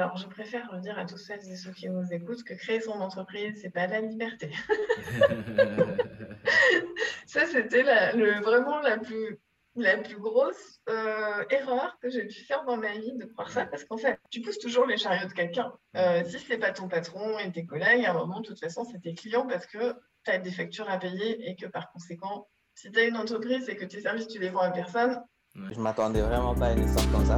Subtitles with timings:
[0.00, 2.80] Alors, je préfère le dire à tous celles et ceux qui nous écoutent que créer
[2.80, 4.50] son entreprise, c'est pas la liberté.
[7.26, 7.82] ça, c'était
[8.14, 9.38] le, vraiment la plus,
[9.76, 13.66] la plus grosse euh, erreur que j'ai pu faire dans ma vie de croire ça,
[13.66, 15.70] parce qu'en fait, tu pousses toujours les chariots de quelqu'un.
[15.98, 18.60] Euh, si ce n'est pas ton patron et tes collègues, à un moment, de toute
[18.60, 19.92] façon, c'est tes clients parce que
[20.24, 23.68] tu as des factures à payer et que par conséquent, si tu as une entreprise
[23.68, 25.22] et que tes services, tu les vends à personne.
[25.54, 27.36] Je m'attendais vraiment pas à une histoire comme ça.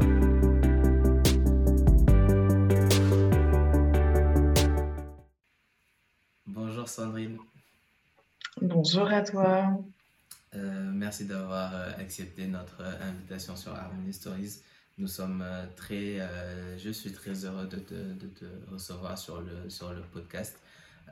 [6.82, 7.38] Bonjour Sandrine.
[8.60, 9.78] Bonjour à toi.
[10.56, 14.62] Euh, merci d'avoir euh, accepté notre euh, invitation sur Harmony Stories.
[14.98, 15.44] Nous sommes
[15.76, 16.18] très,
[16.78, 20.58] je suis très heureux de te, de te, recevoir sur le, sur le podcast.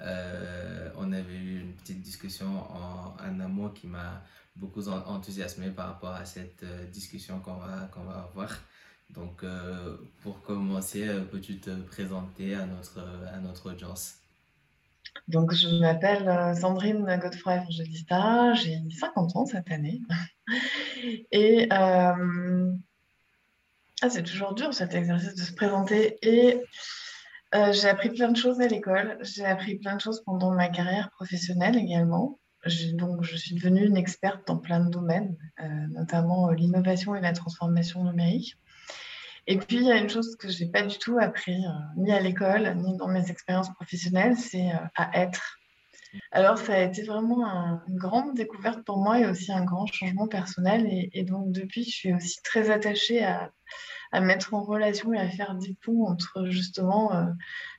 [0.01, 4.25] on avait eu une petite discussion en, en amont qui m'a
[4.57, 8.51] beaucoup enthousiasmé par rapport à cette discussion qu'on va, qu'on va avoir.
[9.11, 9.45] Donc,
[10.23, 13.01] pour commencer, peux-tu te présenter à notre,
[13.33, 14.21] à notre audience?
[15.31, 20.03] Donc, je m'appelle euh, Sandrine Godefroy Evangelista, j'ai 50 ans cette année.
[21.31, 22.73] Et euh,
[24.03, 26.19] ah, c'est toujours dur cet exercice de se présenter.
[26.23, 26.61] Et
[27.55, 29.19] euh, j'ai appris plein de choses à l'école.
[29.23, 32.41] J'ai appris plein de choses pendant ma carrière professionnelle également.
[32.95, 35.35] Donc, je suis devenue une experte dans plein de domaines,
[35.93, 38.59] notamment l'innovation et la transformation numérique.
[39.51, 41.71] Et puis, il y a une chose que je n'ai pas du tout appris, euh,
[41.97, 45.59] ni à l'école, ni dans mes expériences professionnelles, c'est euh, à être.
[46.31, 47.45] Alors, ça a été vraiment
[47.89, 50.87] une grande découverte pour moi et aussi un grand changement personnel.
[51.13, 53.51] Et, donc, depuis, je suis aussi très attachée à,
[54.21, 57.27] mettre en relation et à faire des ponts entre justement euh,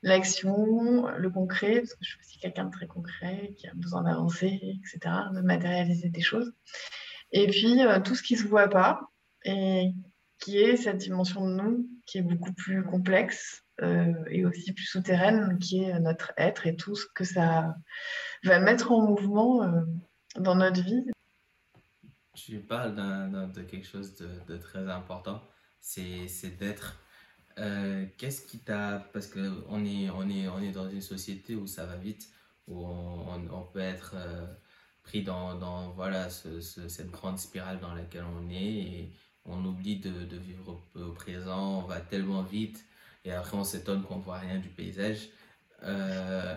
[0.02, 4.02] l'action, le concret, parce que je suis aussi quelqu'un de très concret, qui a besoin
[4.04, 5.00] d'avancer, etc.,
[5.34, 6.52] de matérialiser des choses.
[7.32, 9.00] Et puis, tout ce qui ne se voit pas
[9.46, 9.94] et
[10.42, 14.86] qui est cette dimension de nous qui est beaucoup plus complexe euh, et aussi plus
[14.86, 17.74] souterraine, qui est notre être et tout ce que ça
[18.44, 19.82] va mettre en mouvement euh,
[20.36, 21.06] dans notre vie.
[22.34, 25.42] Tu parles de quelque chose de, très important,
[25.80, 27.00] c'est d'être.
[27.58, 29.08] Euh, qu'est-ce qui t'a...
[29.14, 32.30] Parce qu'on est, on est, on est dans une société où ça va vite,
[32.68, 34.16] où on, peut être
[35.04, 39.12] pris dans, dans voilà, cette grande spirale dans laquelle on est.
[39.46, 42.86] on oublie de, vivre au, présent, on va tellement vite
[43.26, 45.30] et après on s'étonne qu'on ne voit rien du paysage.
[45.84, 46.56] Euh,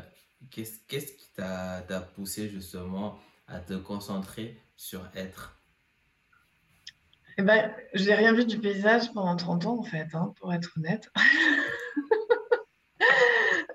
[0.50, 1.83] qu'est-ce, qui t'a,
[2.15, 3.19] poussé justement
[3.49, 5.61] à te concentrer sur être?
[7.37, 10.53] Eh ben, je n'ai rien vu du paysage pendant 30 ans en fait, hein, pour
[10.53, 11.11] être honnête.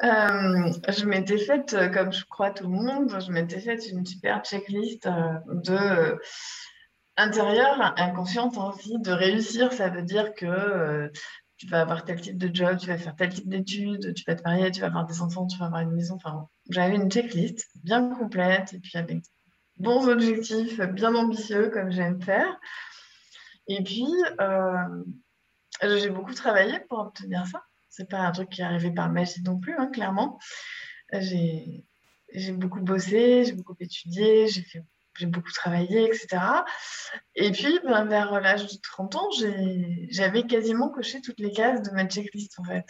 [0.02, 4.42] Euh, je m'étais faite, comme je crois tout le monde, je m'étais faite une super
[4.46, 6.18] checklist euh, de
[7.20, 11.10] intérieure, inconsciente aussi, de réussir, ça veut dire que euh,
[11.58, 14.36] tu vas avoir tel type de job, tu vas faire tel type d'études, tu vas
[14.36, 16.16] te marier, tu vas avoir des enfants, tu vas avoir une maison.
[16.16, 19.20] Enfin, j'avais une checklist bien complète et puis avec
[19.78, 22.60] bons objectifs, bien ambitieux comme j'aime faire.
[23.68, 24.08] Et puis,
[24.40, 25.04] euh,
[25.84, 27.62] j'ai beaucoup travaillé pour obtenir ça.
[27.90, 30.40] C'est pas un truc qui est arrivé par magie non plus, hein, clairement.
[31.12, 31.84] J'ai
[32.54, 34.84] beaucoup bossé, j'ai beaucoup étudié, j'ai fait
[35.20, 36.38] j'ai beaucoup travaillé, etc.
[37.36, 39.30] Et puis, ben, vers l'âge de 30 ans,
[40.10, 42.86] j'avais quasiment coché toutes les cases de ma checklist, en fait.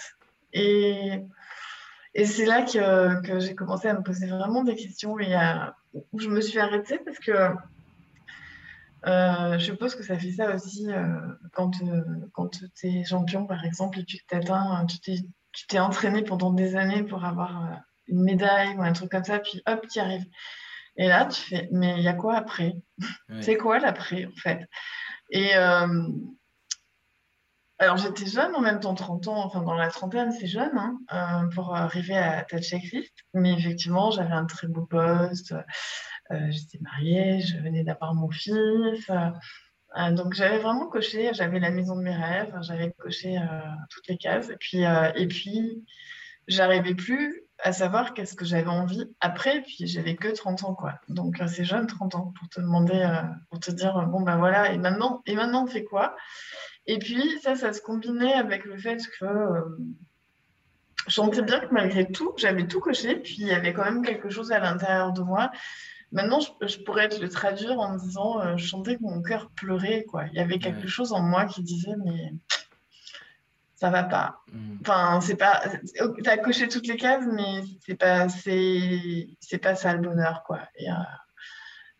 [0.53, 1.23] Et,
[2.25, 5.35] c'est là que, j'ai commencé à me poser vraiment des questions et
[5.93, 7.31] où je me suis arrêtée parce que
[9.07, 11.05] euh, je suppose que ça fait ça aussi euh,
[11.53, 12.03] quand, euh,
[12.33, 17.03] quand tu es champion, par exemple, et tu t'atteins, tu t'es entraîné pendant des années
[17.03, 20.25] pour avoir une médaille ou un truc comme ça, puis hop, tu arrives.
[20.97, 22.75] Et là, tu fais, mais il y a quoi après?
[23.41, 24.67] C'est quoi l'après, en fait?
[25.31, 26.07] Et euh,
[27.77, 30.99] alors, j'étais jeune, en même temps, 30 ans, enfin, dans la trentaine, c'est jeune, hein,
[31.13, 33.13] euh, pour arriver à ta checklist.
[33.33, 35.53] Mais effectivement, j'avais un très beau poste,
[36.31, 39.09] euh, j'étais mariée, je venais d'avoir mon fils.
[40.11, 43.39] donc, j'avais vraiment coché, j'avais la maison de mes rêves, j'avais coché
[43.89, 44.49] toutes les cases.
[44.49, 45.85] Et puis, et puis
[46.47, 50.95] j'arrivais plus à savoir qu'est-ce que j'avais envie après, puis j'avais que 30 ans, quoi.
[51.09, 54.71] Donc c'est jeune, 30 ans, pour te demander, euh, pour te dire, bon ben voilà,
[54.71, 56.15] et maintenant, et maintenant on fait quoi?
[56.87, 59.61] Et puis ça, ça se combinait avec le fait que euh,
[61.07, 64.05] je sentais bien que malgré tout, j'avais tout coché, puis il y avait quand même
[64.05, 65.51] quelque chose à l'intérieur de moi.
[66.11, 70.05] Maintenant, je, pourrais te le traduire en disant, euh, je sentais que mon cœur pleurait,
[70.05, 70.25] quoi.
[70.27, 72.33] Il y avait quelque chose en moi qui disait, mais
[73.79, 74.41] ça va pas.
[74.51, 74.77] Mm.
[74.81, 75.63] Enfin, c'est pas.
[76.23, 80.59] T'as coché toutes les cases, mais c'est pas, c'est, pas ça le bonheur, quoi.
[80.75, 80.95] Et, euh,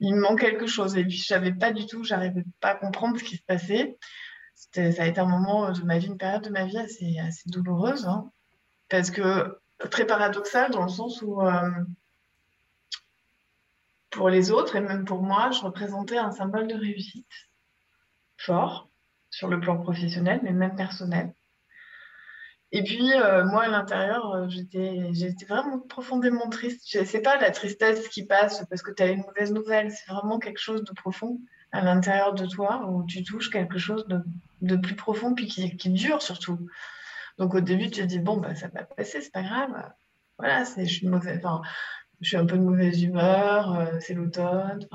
[0.02, 0.98] il me manque quelque chose.
[0.98, 3.98] Et puis, je savais pas du tout, j'arrivais pas à comprendre ce qui se passait.
[4.74, 7.50] ça a été un moment de ma vie, une période de ma vie assez, assez
[7.50, 8.06] douloureuse.
[8.08, 8.30] Hein.
[8.90, 9.58] Parce que
[9.90, 11.70] très paradoxal dans le sens où euh,
[14.10, 17.28] pour les autres et même pour moi, je représentais un symbole de réussite
[18.38, 18.90] fort
[19.30, 21.34] sur le plan professionnel, mais même personnel.
[22.72, 26.84] Et puis, euh, moi, à l'intérieur, euh, j'étais, j'étais vraiment profondément triste.
[27.06, 30.38] C'est pas la tristesse qui passe parce que tu as une mauvaise nouvelle, c'est vraiment
[30.38, 31.40] quelque chose de profond
[31.72, 34.22] à l'intérieur de toi où tu touches quelque chose de,
[34.62, 36.60] de plus profond puis qui, qui, dure surtout.
[37.40, 39.92] Donc, au début, tu te dis, bon, bah, ça va passer, c'est pas grave.
[40.38, 41.42] Voilà, c'est, je, suis mauvaise,
[42.22, 44.88] je suis un peu de mauvaise humeur, euh, c'est l'automne.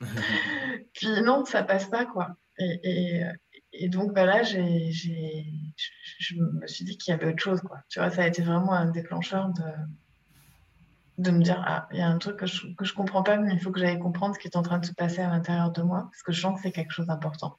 [0.94, 2.36] puis, non, ça passe pas, quoi.
[2.58, 3.24] Et, et,
[3.72, 7.60] et donc, bah là, j'ai, je me suis dit qu'il y avait autre chose.
[7.60, 7.78] Quoi.
[7.88, 9.62] Tu vois, ça a été vraiment un déclencheur de,
[11.18, 13.52] de me dire Ah, il y a un truc que je ne comprends pas, mais
[13.52, 15.70] il faut que j'aille comprendre ce qui est en train de se passer à l'intérieur
[15.70, 17.58] de moi, parce que je sens que c'est quelque chose d'important.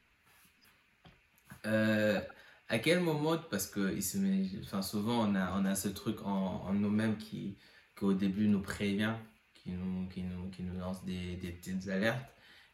[1.66, 2.20] Euh,
[2.68, 3.96] à quel moment, parce que
[4.64, 7.58] enfin, souvent on a, on a ce truc en, en nous-mêmes qui,
[7.96, 9.14] qui au début nous prévient,
[9.54, 12.26] qui nous, qui nous, qui nous lance des, des petites alertes.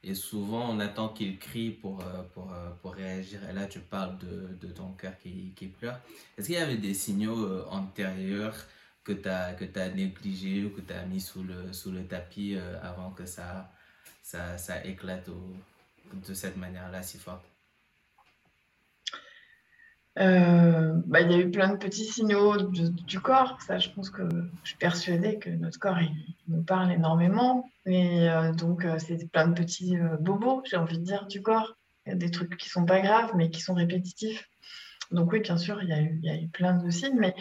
[0.07, 3.42] Et souvent, on attend qu'il crie pour, euh, pour, euh, pour, réagir.
[3.50, 6.00] Et là, tu parles de, de ton cœur qui, qui pleure.
[6.38, 8.56] Est-ce qu'il y avait des signaux euh, antérieurs
[9.04, 12.06] que tu as, que as négligés ou que tu as mis sous le, sous le
[12.06, 13.69] tapis avant que ça,
[14.21, 17.45] ça, ça éclate de cette manière-là si forte?
[20.19, 23.57] Euh, bah, il y a eu plein de petits signaux du corps.
[23.61, 24.27] Ça, je pense que
[24.63, 25.97] je suis persuadée que notre corps,
[26.47, 27.69] nous parle énormément.
[27.85, 31.75] Et euh, donc, euh, c'est plein de petits bobos, j'ai envie de dire, du corps.
[32.05, 34.49] Il y a des trucs qui sont pas graves, mais qui sont répétitifs.
[35.11, 37.17] Donc oui, bien sûr, il y a eu, il y a eu plein de signes.
[37.19, 37.35] Mais,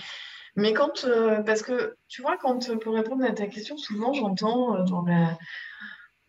[0.54, 1.06] mais quand...
[1.44, 5.38] parce que, tu vois, quand, pour répondre à ta question, souvent, j'entends dans la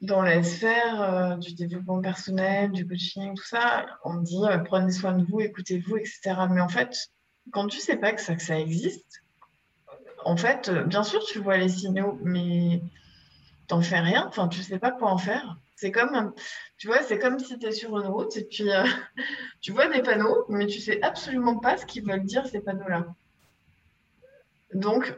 [0.02, 4.92] dans la sphère euh, du développement personnel, du coaching, tout ça, on dit euh, prenez
[4.92, 6.36] soin de vous, écoutez-vous, etc.
[6.52, 7.10] Mais en fait,
[7.52, 9.24] quand tu sais pas que ça, existe,
[10.24, 12.82] en fait, euh, bien sûr, tu vois les signaux, mais
[13.68, 14.26] t'en fais rien.
[14.28, 15.58] Enfin, tu sais pas quoi en faire.
[15.76, 16.34] C'est comme,
[16.78, 18.70] tu vois, c'est comme si tu es sur une route et puis
[19.62, 23.06] tu vois des panneaux, mais tu sais absolument pas ce qu'ils veulent dire ces panneaux-là.
[24.74, 25.16] Donc,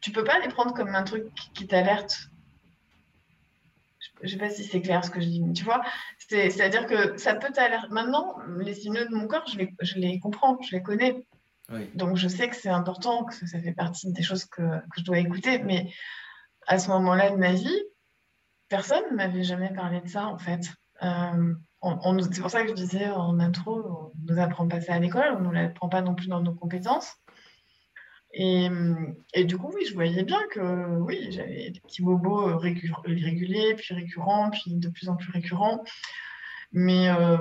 [0.00, 1.24] tu peux pas les prendre comme un truc
[1.54, 2.28] qui t'alerte.
[4.22, 5.80] Je sais pas si c'est clair ce que je dis, mais tu vois,
[6.18, 7.88] c'est-à-dire que ça peut t'alerter.
[7.90, 11.24] Maintenant, les signaux de mon corps, je les, je les comprends, je les connais.
[11.94, 15.04] Donc, je sais que c'est important, que ça fait partie des choses que, que je
[15.04, 15.58] dois écouter.
[15.60, 15.92] Mais
[16.66, 17.82] à ce moment-là de ma vie,
[18.68, 20.72] personne ne m'avait jamais parlé de ça, en fait.
[21.02, 24.80] Euh, on, c'est pour ça que je disais en intro, on ne nous apprend pas
[24.80, 27.14] ça à l'école, on ne nous l'apprend pas non plus dans nos compétences.
[28.32, 28.68] Et,
[29.34, 33.74] et, du coup, oui, je voyais bien que oui, j'avais des petits bobos euh, réguliers,
[33.74, 35.82] puis récurrents, puis de plus en plus récurrents.
[36.72, 37.38] Mais euh,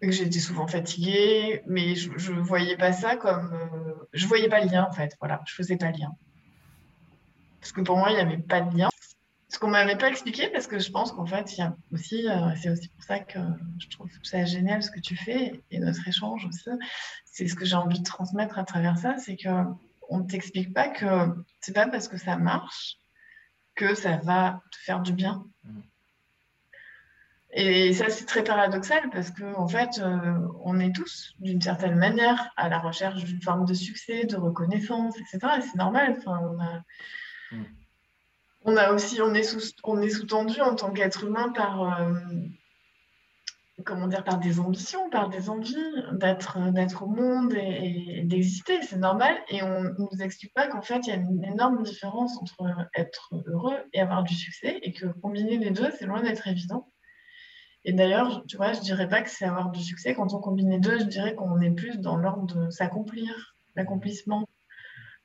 [0.00, 3.52] j'étais souvent fatiguée, mais je ne voyais pas ça comme.
[3.52, 5.16] Euh, je voyais pas le lien, en fait.
[5.18, 6.12] Voilà, je faisais pas le lien.
[7.60, 8.88] Parce que pour moi, il n'y avait pas de lien
[9.52, 12.26] ce qu'on m'avait pas expliqué, parce que je pense qu'en fait, il y a aussi,
[12.26, 13.38] euh, c'est aussi pour ça que
[13.78, 16.70] je trouve ça génial ce que tu fais et notre échange aussi.
[17.26, 19.50] C'est ce que j'ai envie de transmettre à travers ça, c'est que
[20.08, 21.04] on ne t'explique pas que
[21.60, 22.96] c'est pas parce que ça marche
[23.74, 25.44] que ça va te faire du bien.
[25.64, 25.80] Mm.
[27.54, 31.96] Et ça, c'est très paradoxal parce qu'en en fait, euh, on est tous, d'une certaine
[31.96, 35.58] manière, à la recherche d'une forme de succès, de reconnaissance, etc.
[35.58, 36.16] Et c'est normal.
[36.16, 36.82] Enfin, on a,
[37.54, 37.81] mm
[38.64, 42.14] on a aussi, on est sous, on est sous-tendu en tant qu'être humain par, euh,
[43.84, 45.76] comment dire, par des ambitions, par des envies
[46.12, 48.82] d'être, d'être au monde et, d'exister.
[48.82, 49.36] C'est normal.
[49.48, 52.88] Et on ne nous explique pas qu'en fait, il y a une énorme différence entre
[52.94, 56.92] être heureux et avoir du succès et que combiner les deux, c'est loin d'être évident.
[57.84, 60.14] Et d'ailleurs, tu vois, je dirais pas que c'est avoir du succès.
[60.14, 64.46] Quand on combine les deux, je dirais qu'on est plus dans l'ordre de s'accomplir, l'accomplissement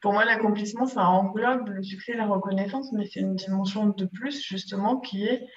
[0.01, 4.05] pour moi, l'accomplissement, ça englobe le succès et la reconnaissance, mais c'est une dimension de
[4.05, 5.47] plus, justement, qui est.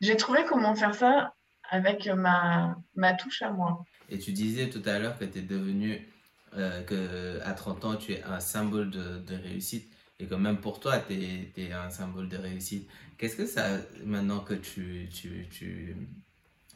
[0.00, 1.34] J'ai trouvé comment faire ça
[1.68, 3.84] avec ma, ma touche à moi.
[4.08, 6.08] Et tu disais tout à l'heure que tu es devenu,
[6.54, 10.80] euh, que à 30 ans, tu es un symbole de, réussite et que même pour
[10.80, 12.88] toi, tu es, un symbole de réussite.
[13.18, 15.96] Qu'est-ce que ça, maintenant que tu, tu, tu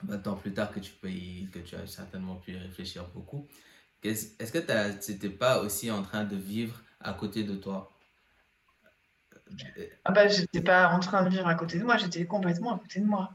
[0.02, 3.46] 20 ans plus tard, que tu, peux que tu as certainement pu y réfléchir beaucoup,
[4.02, 7.92] est-ce que tu n'étais pas aussi en train de vivre à côté de toi
[10.04, 12.78] ah bah, J'étais pas en train de vivre à côté de moi, j'étais complètement à
[12.78, 13.30] côté de moi.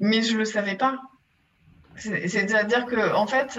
[0.00, 1.00] Mais je le savais pas.
[1.96, 3.58] C'est-à-dire que, en fait,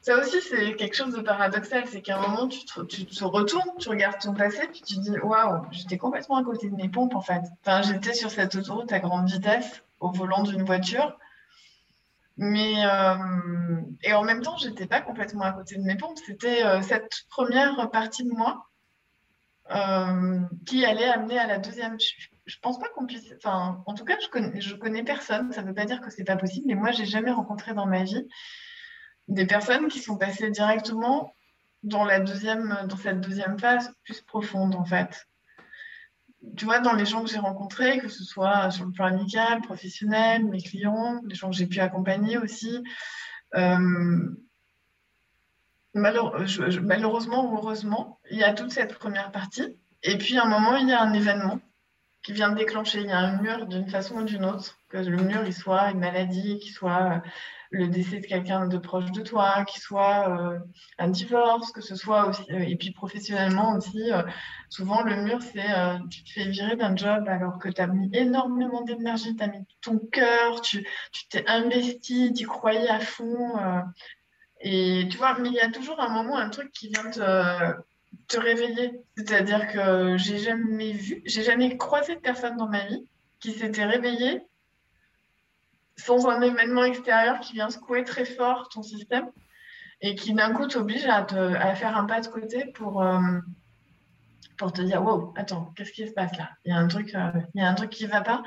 [0.00, 1.84] ça aussi, c'est quelque chose de paradoxal.
[1.86, 4.98] C'est qu'à un moment, tu te, tu te, retournes, tu regardes ton passé, puis tu
[4.98, 7.42] dis Waouh, j'étais complètement à côté de mes pompes, en fait.
[7.64, 11.16] Enfin, j'étais sur cette autoroute à grande vitesse, au volant d'une voiture.
[12.36, 16.18] Mais euh, et en même temps, j'étais pas complètement à côté de mes pompes.
[16.24, 18.66] C'était euh, cette première partie de moi
[19.70, 21.98] euh, qui allait amener à la deuxième.
[22.00, 23.32] Je, je pense pas qu'on puisse.
[23.36, 25.52] Enfin, en tout cas, je connais, je connais personne.
[25.52, 26.66] Ça veut pas dire que c'est pas possible.
[26.66, 28.26] Mais moi, j'ai jamais rencontré dans ma vie
[29.28, 31.34] des personnes qui sont passées directement
[31.82, 35.26] dans la deuxième, dans cette deuxième phase plus profonde en fait
[36.56, 39.60] tu vois, dans les gens que j'ai rencontrés, que ce soit sur le plan amical,
[39.62, 42.82] professionnel, mes clients, les gens que j'ai pu accompagner aussi,
[43.54, 44.28] euh,
[45.94, 49.76] malheureusement ou heureusement, il y a toute cette première partie.
[50.02, 51.60] Et puis, à un moment, il y a un événement
[52.22, 53.00] qui vient de déclencher.
[53.00, 55.90] Il y a un mur d'une façon ou d'une autre, que le mur, il soit
[55.90, 57.22] une maladie, qu'il soit
[57.70, 60.58] le décès de quelqu'un de proche de toi, qu'il soit euh,
[60.98, 64.22] un divorce, que ce soit aussi, euh, et puis professionnellement aussi, euh,
[64.68, 65.64] souvent le mur, c'est
[66.10, 69.48] tu te fais virer d'un job alors que tu as mis énormément d'énergie, tu as
[69.48, 70.84] mis ton cœur, tu
[71.30, 73.54] t'es investi, tu croyais à fond.
[74.60, 77.72] et tu vois, mais il y a toujours un moment, un truc qui vient te,
[78.28, 78.92] te réveiller.
[79.16, 83.04] C'est-à-dire que j'ai jamais vu, j'ai jamais croisé de personne dans ma vie
[83.40, 84.42] qui s'était réveillée
[85.96, 89.30] sans un événement extérieur qui vient secouer très fort ton système
[90.00, 91.24] et qui d'un coup t'oblige à,
[91.74, 93.38] faire un pas de côté pour, euh,
[94.56, 96.50] pour te dire wow, attends, qu'est-ce qui se passe là?
[96.64, 98.42] Il y a un truc, euh, y a un truc qui ne va pas.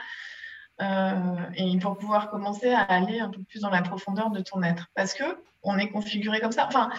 [0.81, 4.61] Euh, et pour pouvoir commencer à aller un peu plus dans la profondeur de ton
[4.61, 4.87] être.
[4.93, 5.23] Parce que
[5.63, 6.67] on est configuré comme ça.
[6.67, 6.89] Enfin,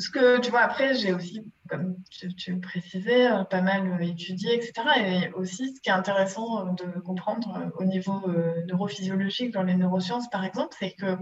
[0.00, 4.04] ce que tu vois, après, j'ai aussi comme tu, le précisais, euh, pas mal euh,
[4.04, 4.72] étudié, etc.
[4.98, 8.20] Et aussi, ce qui est intéressant euh, de comprendre au niveau
[8.66, 11.16] neurophysiologique dans les neurosciences, par exemple, c'est que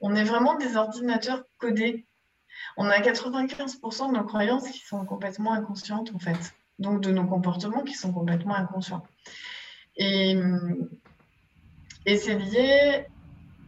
[0.00, 2.06] on est vraiment des ordinateurs codés.
[2.76, 6.54] On a 95% de nos croyances qui sont complètement inconscientes, en fait.
[6.78, 9.04] Donc, de nos comportements qui sont complètement inconscients.
[9.96, 10.36] Et,
[12.04, 13.06] et c'est lié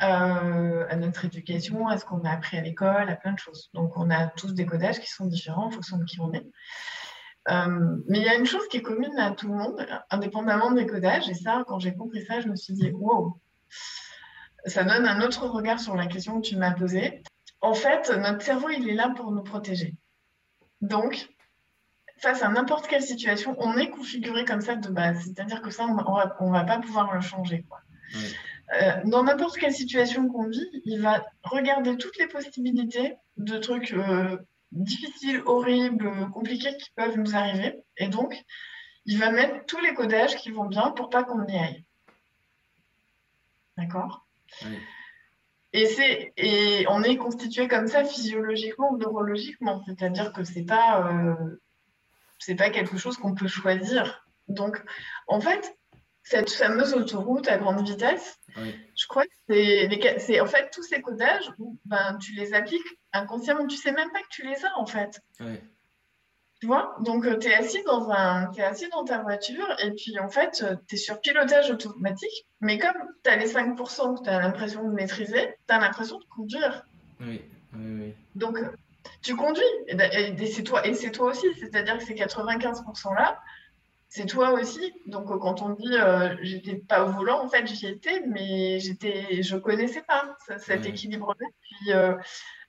[0.04, 3.70] euh, à notre éducation, à ce qu'on a appris à l'école, à plein de choses.
[3.74, 6.46] Donc, on a tous des codages qui sont différents en fonction de qui on est.
[7.50, 10.72] Euh, mais il y a une chose qui est commune à tout le monde, indépendamment
[10.72, 11.28] des codages.
[11.28, 13.38] Et ça, quand j'ai compris ça, je me suis dit, wow,
[14.66, 17.22] ça donne un autre regard sur la question que tu m'as posée.
[17.60, 19.94] En fait, notre cerveau, il est là pour nous protéger.
[20.80, 21.28] Donc,
[22.18, 25.24] face à n'importe quelle situation, on est configuré comme ça de base.
[25.24, 27.64] C'est-à-dire que ça, on ne va, pas pouvoir le changer.
[27.68, 27.80] Quoi.
[28.82, 33.92] Euh, dans n'importe quelle situation qu'on vit, il va regarder toutes les possibilités de trucs
[33.92, 34.36] euh,
[34.72, 37.82] difficiles, horribles, compliqués qui peuvent nous arriver.
[37.96, 38.34] Et donc,
[39.06, 41.84] il va mettre tous les codages qui vont bien pour pas qu'on y aille.
[43.76, 44.26] D'accord?
[45.72, 49.82] Et, c'est, et on est constitué comme ça physiologiquement ou neurologiquement.
[49.86, 51.60] C'est-à-dire que c'est pas, euh,
[52.38, 54.24] c'est pas quelque chose qu'on peut choisir.
[54.48, 54.82] Donc,
[55.26, 55.76] en fait,
[56.24, 61.50] cette fameuse autoroute à grande vitesse, je crois que c'est en fait tous ces codages
[61.84, 65.20] ben, tu les appliques inconsciemment, tu sais même pas que tu les as en fait.
[66.60, 66.96] Tu vois?
[67.00, 70.30] Donc euh, tu es assis dans un es assis dans ta voiture et puis en
[70.30, 74.30] fait euh, tu es sur pilotage automatique, mais comme tu as les 5% que tu
[74.30, 76.86] as l'impression de maîtriser, tu as l'impression de conduire.
[77.20, 77.42] Oui,
[77.74, 78.14] oui, oui.
[78.34, 78.58] Donc
[79.20, 79.62] tu conduis.
[79.88, 83.40] Et, c'est toi et c'est toi aussi, c'est-à-dire que ces 95% là,
[84.14, 84.92] c'est toi aussi.
[85.06, 88.78] Donc, euh, quand on dit euh, j'étais pas au volant, en fait, j'y étais, mais
[88.78, 91.46] j'étais, je connaissais pas cet équilibre-là.
[91.60, 92.14] Puis, euh,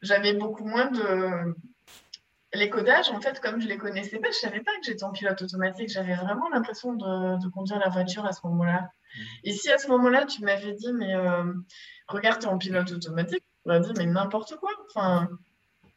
[0.02, 1.56] j'avais beaucoup moins de.
[2.56, 5.12] Les codages, en fait, comme je les connaissais pas, je savais pas que j'étais en
[5.12, 5.90] pilote automatique.
[5.90, 8.82] J'avais vraiment l'impression de, conduire la voiture à ce moment-là.
[8.82, 9.22] Mmh.
[9.44, 11.14] Et si à ce moment-là, tu m'avais dit, mais
[12.08, 14.72] regarde, tu es en pilote automatique, j'aurais dit, mais n'importe quoi.
[14.90, 15.30] Enfin,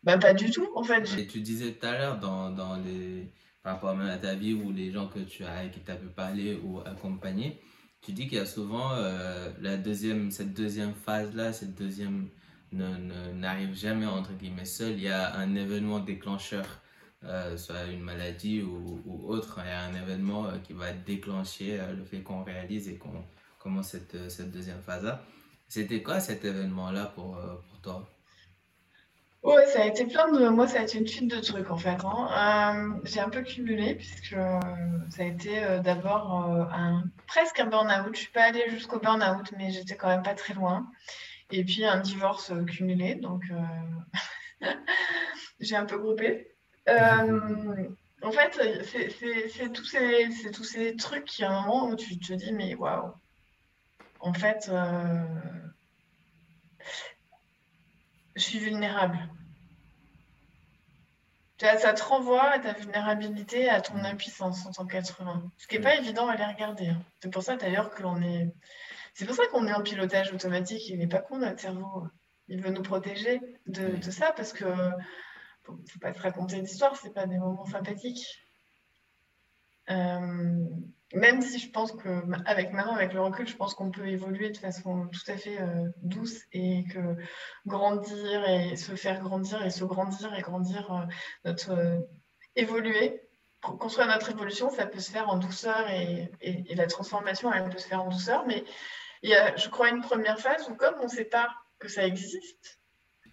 [0.02, 1.08] bah, pas du tout, en fait.
[1.16, 4.54] Et tu disais tout à l'heure dans, dans les par rapport même à ta vie
[4.54, 7.60] ou les gens que tu as qui t'avaient parlé ou accompagné,
[8.00, 12.28] tu dis qu'il y a souvent euh, la deuxième, cette deuxième phase-là, cette deuxième
[12.72, 14.92] n'arrive jamais entre guillemets seul.
[14.92, 16.66] Il y a un événement déclencheur,
[17.24, 19.60] euh, soit une maladie ou, ou, autre.
[19.64, 23.24] Il y a un événement euh, qui va déclencher le fait qu'on réalise et qu'on
[23.58, 25.24] commence cette, cette deuxième phase-là.
[25.68, 27.38] C'était quoi cet événement-là pour,
[27.68, 28.17] pour toi?
[29.42, 30.48] Ouais, ça a été plein de.
[30.48, 31.96] Moi, ça a été une suite de trucs en fait.
[32.04, 32.94] Hein.
[32.96, 34.60] Euh, j'ai un peu cumulé puisque euh,
[35.10, 36.32] ça a été euh, d'abord
[36.72, 38.14] un, presque un burn-out.
[38.14, 40.90] Je suis pas allée jusqu'au burn-out, mais j'étais quand même pas très loin.
[41.50, 43.44] Et puis un divorce cumulé, donc
[45.60, 46.48] j'ai un peu groupé.
[46.88, 52.32] en fait, c'est tous, ces, tous ces trucs qui, à un moment où tu te
[52.34, 53.12] dis, mais waouh,
[54.20, 54.70] en fait,
[58.38, 59.18] je suis vulnérable.
[61.60, 65.50] Ça te renvoie à ta vulnérabilité, à ton impuissance en tant qu'être humain.
[65.56, 66.88] Ce qui n'est pas évident à les regarder.
[66.88, 67.02] Hein.
[67.20, 68.54] C'est pour ça d'ailleurs que l'on est.
[69.14, 70.88] C'est pour ça qu'on est en pilotage automatique.
[70.88, 72.06] Il n'est pas con, notre cerveau.
[72.46, 74.66] Il veut nous protéger de, de ça parce que
[75.64, 78.40] faut, faut pas se raconter d'histoire, c'est pas des moments sympathiques.
[79.90, 80.64] Euh,
[81.14, 84.50] même si je pense que, avec maintenant, avec le recul, je pense qu'on peut évoluer
[84.50, 87.16] de façon tout à fait euh, douce et que
[87.66, 91.06] grandir et se faire grandir et se grandir et grandir, euh,
[91.46, 91.98] notre euh,
[92.56, 93.22] évoluer,
[93.60, 96.30] construire notre évolution, ça peut se faire en douceur et,
[96.74, 98.44] la transformation, elle peut se faire en douceur.
[98.46, 98.64] Mais
[99.22, 101.48] il y a, je crois, une première phase où, comme on ne sait pas
[101.78, 102.80] que ça existe.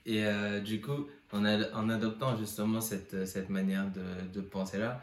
[0.06, 0.24] Et
[0.62, 5.02] du coup, en, ad en, adoptant justement cette, cette manière de, de penser-là,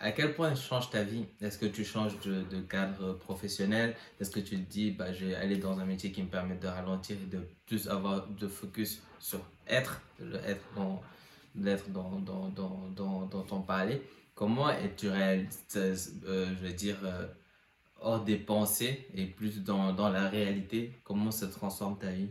[0.00, 1.24] à quel point change ta vie?
[1.40, 3.94] Est-ce que tu changes de, cadre professionnel?
[4.20, 6.56] Est-ce que tu te dis, bah, je vais aller dans un métier qui me permet
[6.56, 10.00] de ralentir et de plus avoir de focus sur être,
[10.46, 11.02] être dans,
[11.54, 14.02] d'être dans, dans, dans, dans, dans ton parler
[14.38, 17.26] Comment es-tu réaliste, euh, je veux dire, euh,
[18.00, 20.92] hors des pensées et plus dans, dans la réalité?
[21.02, 22.28] Comment se transforme ta vie?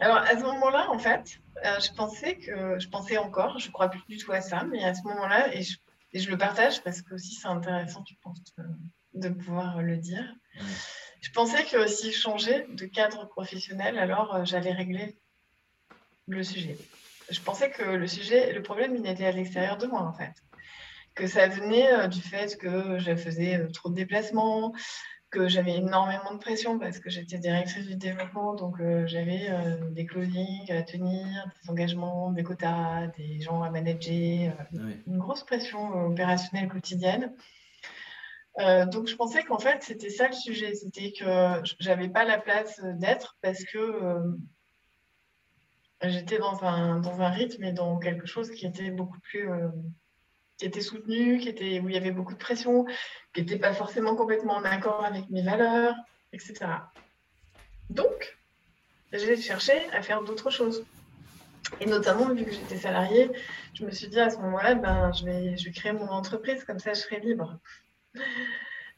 [0.00, 3.88] Alors à ce moment-là, en fait, euh, je pensais que je pensais encore, je crois
[3.88, 5.76] plus du tout à ça, mais à ce moment-là, et je,
[6.12, 8.64] et je le partage parce que aussi c'est intéressant, je pense, de,
[9.14, 10.24] de, pouvoir le dire.
[11.20, 15.18] Je pensais que si je changeais de cadre professionnel, alors euh, j'allais régler
[16.26, 16.76] le sujet.
[17.30, 20.32] Je pensais que le sujet, le problème, il était à l'extérieur de moi, en fait.
[21.14, 24.74] Que ça venait euh, du fait que je faisais euh, trop de déplacements,
[25.32, 29.90] que j'avais énormément de pression parce que j'étais directrice du développement, donc euh, j'avais euh,
[29.90, 31.26] des closings à tenir,
[31.62, 35.02] des engagements, des quotas, des gens à manager, euh, Oui.
[35.06, 37.34] une grosse pression opérationnelle quotidienne.
[38.92, 41.24] Donc je pensais qu'en fait c'était ça le sujet, c'était que
[41.80, 44.36] j'avais pas la place d'être parce que
[46.02, 49.48] j'étais dans un, dans un rythme et dans quelque chose qui était beaucoup plus
[50.58, 52.84] qui était soutenu, qui était, où il y avait beaucoup de pression,
[53.32, 55.94] qui n'était pas forcément complètement en accord avec mes valeurs,
[56.32, 56.66] etc.
[57.90, 58.36] Donc,
[59.12, 60.84] j'ai cherché à faire d'autres choses.
[61.80, 63.30] Et notamment, vu que j'étais salariée,
[63.74, 66.64] je me suis dit à ce moment-là, ben, je, vais, je vais créer mon entreprise,
[66.64, 67.58] comme ça je serai libre.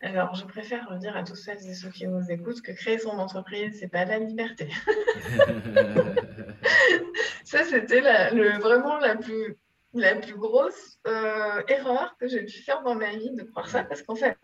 [0.00, 3.18] Alors, je préfère dire à tous celles et ceux qui nous écoutent que créer son
[3.18, 4.68] entreprise, c'est pas la liberté.
[7.44, 9.56] ça, c'était la, le, vraiment la plus
[9.94, 13.84] la plus grosse euh, erreur que j'ai pu faire dans ma vie de croire ça,
[13.84, 14.36] parce qu'en fait,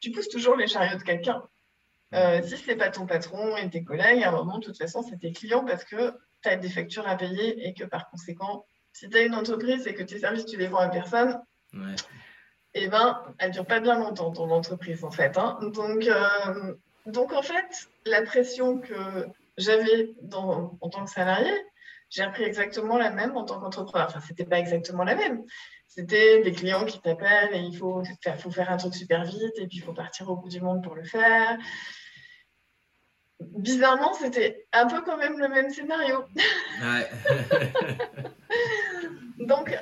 [0.00, 1.42] tu pousses toujours les chariots de quelqu'un.
[2.14, 4.78] Euh, si ce n'est pas ton patron et tes collègues, à un moment, de toute
[4.78, 8.08] façon, c'est tes clients parce que tu as des factures à payer et que par
[8.10, 11.38] conséquent, si tu as une entreprise et que tes services, tu les vends à personne,
[11.74, 11.96] ouais.
[12.74, 15.36] eh ben, elle ne dure pas bien longtemps, ton entreprise, en fait.
[15.36, 15.58] Hein.
[15.74, 16.74] Donc, euh,
[17.06, 21.52] donc, en fait, la pression que j'avais en tant que salarié,
[22.10, 24.08] j'ai appris exactement la même en tant qu'entrepreneur.
[24.08, 25.42] Enfin, c'était pas exactement la même.
[25.86, 29.56] C'était des clients qui t'appellent et il faut faire, faut faire un truc super vite
[29.56, 31.58] et puis il faut partir au bout du monde pour le faire.
[33.40, 36.24] Bizarrement, c'était un peu quand même le même scénario.
[36.82, 37.08] Ouais.
[39.46, 39.78] donc,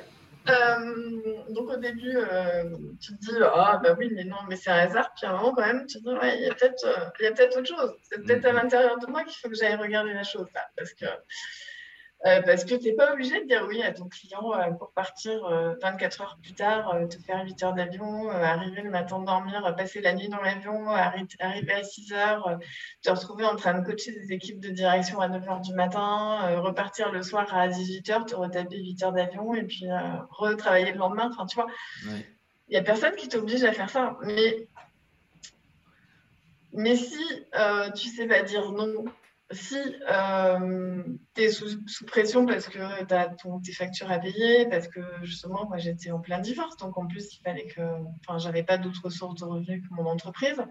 [0.49, 2.63] euh, donc au début, euh,
[3.01, 5.11] tu te dis ah bah oui mais non mais c'est un hasard.
[5.15, 7.09] Puis à un moment quand même, tu te dis ouais il y a peut-être euh,
[7.17, 7.95] peut-être autre chose.
[8.03, 10.93] C'est peut-être à l'intérieur de moi qu'il faut que j'aille regarder la chose là parce
[10.93, 11.05] que
[12.25, 14.91] euh, parce que tu n'es pas obligé de dire oui à ton client euh, pour
[14.91, 18.89] partir euh, 24 heures plus tard, euh, te faire 8 heures d'avion, euh, arriver le
[18.89, 22.55] matin dormir, passer la nuit dans l'avion, arri arriver à 6 heures, euh,
[23.03, 26.59] te retrouver en train de coacher des équipes de direction à 9 heures du matin,
[26.59, 29.85] repartir le soir à 18 heures, te retaper 8 heures d'avion et puis
[30.31, 31.29] retravailler le lendemain.
[31.31, 31.67] Enfin, tu vois,
[32.03, 32.25] il Ouais.
[32.71, 34.17] n'y a personne qui t'oblige à faire ça.
[34.23, 34.67] Mais,
[36.73, 37.23] mais si
[37.95, 39.05] tu sais pas dire non,
[39.51, 39.77] si
[40.09, 44.67] euh, tu es sous, sous, pression parce que tu as ton, tes factures à payer,
[44.67, 47.81] parce que justement, moi j'étais en plein divorce, donc en plus il fallait que,
[48.19, 50.61] enfin, j'avais pas d'autres sources de revenus que mon entreprise.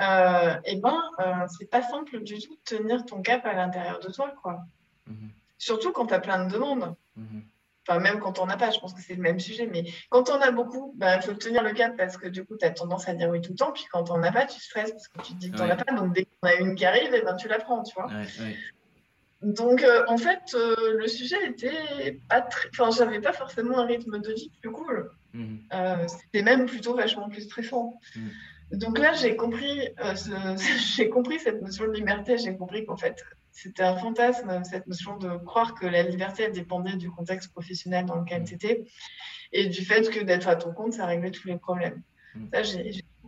[0.00, 3.98] Euh, et ben, euh, c'est pas simple du tout de tenir ton cap à l'intérieur
[3.98, 4.64] de toi, quoi.
[5.08, 5.30] -hmm.
[5.58, 6.94] Surtout quand tu as plein de demandes.
[7.16, 7.42] -hmm.
[7.88, 9.66] Enfin, même quand on n'a pas, je pense que c'est le même sujet.
[9.66, 12.56] Mais quand on a beaucoup, il bah, faut tenir le cap parce que du coup,
[12.58, 13.72] tu as tendance à dire oui tout le temps.
[13.72, 15.68] Puis quand on n'a pas, tu stresses parce que tu te dis que tu n'en
[15.68, 15.72] ouais.
[15.72, 15.94] as pas.
[15.94, 18.06] Donc dès qu'on a une qui arrive, et ben, tu la prends, tu vois.
[18.08, 18.56] Ouais, ouais.
[19.40, 22.68] Donc euh, en fait, euh, le sujet était pas très.
[22.72, 25.10] Enfin, j'avais pas forcément un rythme de vie plus cool.
[25.32, 25.58] Mm -hmm.
[25.72, 28.00] euh, C'était même plutôt vachement plus stressant.
[28.16, 28.28] Mm.
[28.72, 30.14] Donc là, j'ai compris, euh,
[30.96, 32.38] j'ai compris cette notion de liberté.
[32.38, 36.52] J'ai compris qu'en fait, c'était un fantasme, cette notion de croire que la liberté elle
[36.52, 38.84] dépendait du contexte professionnel dans lequel tu étais
[39.52, 42.02] et du fait que d'être à ton compte, ça réglait tous les problèmes.
[42.34, 42.46] Mm.
[42.52, 42.62] Ça,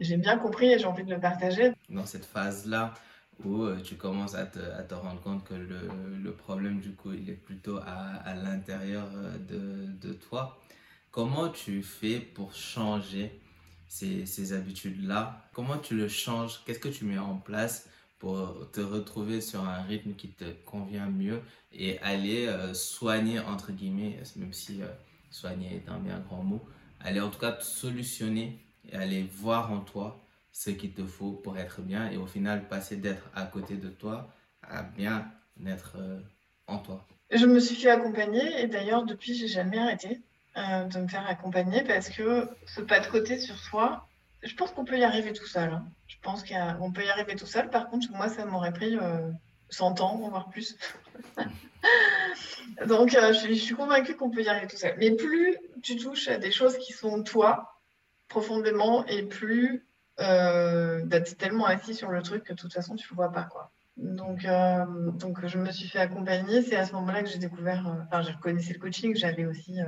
[0.01, 1.73] j'ai bien compris et j'ai envie de le partager.
[1.89, 2.95] Dans cette phase-là
[3.45, 5.89] où euh, tu commences à te, à te, rendre compte que le,
[6.23, 9.09] le, problème, du coup, il est plutôt à, à l'intérieur
[9.49, 10.61] de, de, toi,
[11.11, 13.40] comment tu fais pour changer
[13.91, 16.63] ces, habitudes-là, comment tu le changes?
[16.65, 17.89] Qu'est-ce que tu mets en place
[18.21, 21.41] pour te retrouver sur un rythme qui te convient mieux
[21.73, 24.87] et aller euh, soigner, entre guillemets, même si euh,
[25.31, 26.63] soigner est un bien grand mot,
[27.01, 31.59] aller en tout cas solutionner et aller voir en toi ce qu'il te faut pour
[31.59, 35.27] être bien et au final passer d'être à côté de toi à bien
[35.67, 36.21] être euh,
[36.67, 37.07] en toi.
[37.33, 40.21] Je me suis fait accompagner et d'ailleurs depuis j'ai jamais arrêté
[40.87, 44.09] de me faire accompagner parce que ce pas de côté sur soi,
[44.43, 45.71] je pense qu'on peut y arriver tout seul.
[45.71, 45.85] Hein.
[46.07, 47.69] Je pense qu'on peut y arriver tout seul.
[47.71, 48.97] Par contre, moi, ça m'aurait pris
[49.71, 50.77] 100 euh, ans, voire plus.
[52.87, 54.95] Donc, euh, je, suis convaincue qu'on peut y arriver tout seul.
[54.99, 57.75] Mais plus tu touches à des choses qui sont toi,
[58.29, 59.87] profondément, et plus
[60.21, 63.11] euh, bah, tu es tellement assis sur le truc que de toute façon, tu ne
[63.11, 63.45] le vois pas.
[63.45, 63.71] Quoi.
[63.97, 64.47] Donc,
[65.19, 66.63] donc, je me suis fait accompagner.
[66.63, 69.15] C'est à ce moment-là que j'ai découvert, enfin, je connaissais le coaching.
[69.15, 69.79] J'avais aussi,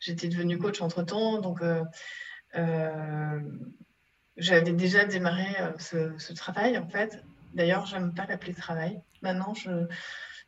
[0.00, 1.40] j'étais devenue coach entre temps.
[1.40, 1.62] Donc,
[4.36, 7.22] j'avais déjà démarré euh, ce, travail, en fait.
[7.54, 9.00] D'ailleurs, j'aime pas l'appeler travail.
[9.20, 9.86] Maintenant, je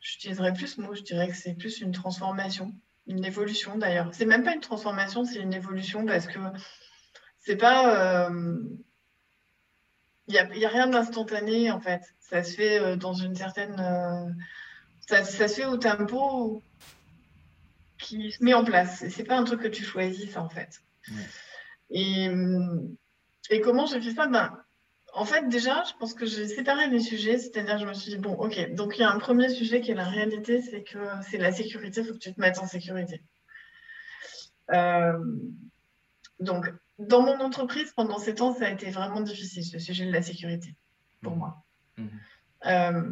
[0.01, 0.95] j'utiliserais plus ce mot.
[0.95, 2.75] Je dirais que c'est plus une transformation,
[3.07, 4.11] une évolution d'ailleurs.
[4.13, 6.39] C'est même pas une transformation, c'est une évolution parce que
[7.39, 8.31] c'est pas.
[10.27, 12.03] Il n'y a, rien d'instantané, en fait.
[12.21, 13.79] Ça se fait euh, dans une certaine.
[13.79, 14.31] Euh,
[15.07, 16.63] ça, ça, se fait au tempo
[17.99, 19.05] qui se met en place.
[19.11, 20.81] C'est pas un truc que tu choisis, en fait.
[21.91, 22.31] Et
[23.51, 24.27] et comment j'ai fait ça?
[24.27, 24.59] Ben,
[25.13, 28.19] En fait, déjà, je pense que j'ai séparé les sujets, c'est-à-dire je me suis dit,
[28.19, 30.99] bon, ok, donc il y a un premier sujet qui est la réalité, c'est que
[31.31, 33.23] c'est la sécurité, il faut que tu te mettes en sécurité.
[34.73, 35.13] Euh,
[36.41, 36.73] donc,
[37.09, 40.23] dans mon entreprise, pendant ces temps, ça a été vraiment difficile, ce sujet de la
[40.23, 40.75] sécurité,
[41.23, 41.65] pour moi.
[41.97, 42.07] Mmh.
[42.67, 43.03] Euh,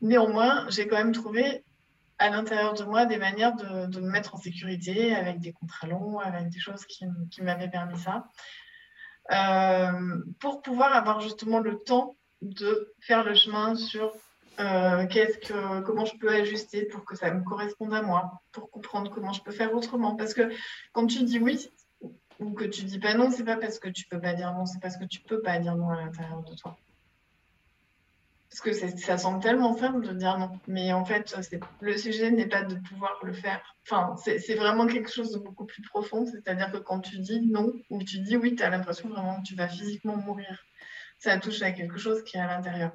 [0.00, 1.64] néanmoins, j'ai quand même trouvé
[2.18, 6.18] à l'intérieur de moi des manières de, me mettre en sécurité avec des contrats longs,
[6.18, 8.26] avec des choses qui, qui m'avaient permis ça.
[9.30, 14.12] Euh, pour pouvoir avoir justement le temps de faire le chemin sur
[14.58, 18.70] euh, qu'est-ce que, comment je peux ajuster pour que ça me corresponde à moi, pour
[18.70, 20.16] comprendre comment je peux faire autrement.
[20.16, 20.50] Parce que
[20.92, 21.68] quand tu dis oui
[22.38, 24.66] ou que tu dis pas non, c'est pas parce que tu peux pas dire non,
[24.66, 26.76] c'est parce que tu peux pas dire non à l'intérieur de toi.
[28.50, 30.58] Parce que ça semble tellement simple de dire non.
[30.66, 31.36] Mais en fait,
[31.80, 33.60] le sujet n'est pas de pouvoir le faire.
[33.82, 36.24] Enfin, c'est vraiment quelque chose de beaucoup plus profond.
[36.24, 39.46] C'est-à-dire que quand tu dis non ou tu dis oui, tu as l'impression vraiment que
[39.46, 40.64] tu vas physiquement mourir.
[41.18, 42.92] Ça touche à quelque chose qui est à l'intérieur,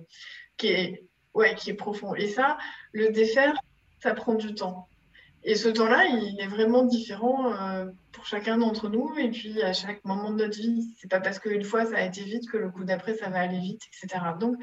[0.57, 2.15] qui est, ouais, qui est profond.
[2.15, 2.57] Et ça,
[2.91, 3.53] le défaire,
[4.01, 4.87] ça prend du temps.
[5.45, 9.13] Et ce temps-là, il est vraiment différent euh, pour chacun d'entre nous.
[9.17, 12.01] Et puis, à chaque moment de notre vie, c'est pas parce qu'une fois ça a
[12.01, 14.23] été vite que le coup d'après ça va aller vite, etc.
[14.39, 14.55] Donc,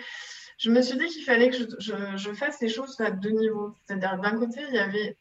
[0.59, 3.75] je me suis dit qu'il fallait que je, fasse les choses à deux niveaux.
[3.85, 5.16] C'est-à-dire, d'un côté, il y avait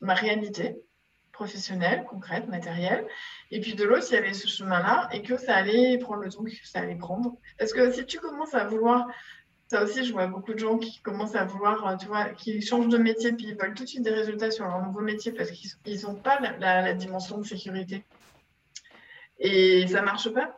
[0.00, 0.76] ma réalité
[1.32, 3.04] professionnelle, concrète, matérielle,
[3.50, 6.30] et puis de l'autre, il y avait ce chemin-là, et que ça allait prendre le
[6.30, 7.36] temps que ça allait prendre.
[7.58, 9.08] Parce que si tu commences à vouloir,
[9.74, 12.62] ça aussi, je vois beaucoup de gens qui commencent à vouloir, euh, tu vois, qui
[12.62, 15.32] changent de métier, puis ils veulent tout de suite des résultats sur leur nouveau métier
[15.32, 18.04] parce qu'ils n'ont pas la, la dimension de sécurité.
[19.38, 20.56] Et ça marche pas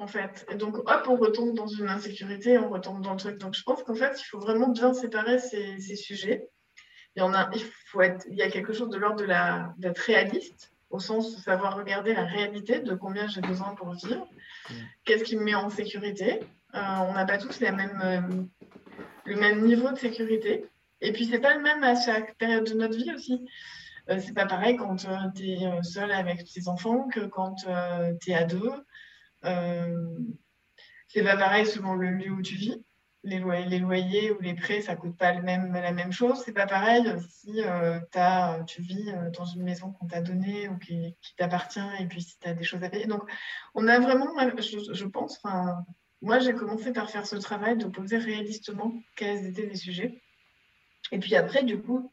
[0.00, 0.44] en fait.
[0.50, 3.38] Et donc, hop, on retombe dans une insécurité, on retombe dans le truc.
[3.38, 6.48] Donc, je pense qu'en fait, il faut vraiment bien séparer ces, sujets.
[7.14, 9.24] Il y en a, il faut être, il y a quelque chose de l'ordre
[9.78, 14.26] d'être réaliste, au sens de savoir regarder la réalité de combien j'ai besoin pour vivre,
[14.68, 14.74] mm.
[15.04, 16.40] qu'est-ce qui me met en sécurité?
[16.74, 18.20] Euh, on n'a pas tous même, euh,
[19.24, 20.66] le même niveau de sécurité.
[21.00, 23.44] Et puis, c'est pas le même à chaque période de notre vie aussi.
[24.10, 27.54] Euh, c'est pas pareil quand tu es seul avec tes enfants que quand
[28.20, 28.70] tu es à deux.
[29.44, 30.18] Euh,
[31.08, 32.82] c'est pas pareil selon le lieu où tu vis.
[33.26, 36.42] Les loyers, les loyers ou les prêts, ça coûte pas le même, la même chose.
[36.44, 40.68] C'est pas pareil si euh, as, tu vis euh, dans une maison qu'on t'a donnée
[40.68, 43.06] ou qui, t'appartient et puis si tu as des choses à payer.
[43.06, 43.22] Donc,
[43.74, 45.40] on a vraiment, je, je pense,
[46.24, 50.22] moi j'ai commencé par faire ce travail de poser réalistement quels étaient les sujets.
[51.12, 52.10] Et puis après, du coup,